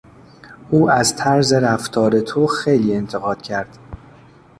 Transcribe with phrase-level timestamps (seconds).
[0.69, 3.77] او از طرز رفتار تو خیلی انتقاد کرد.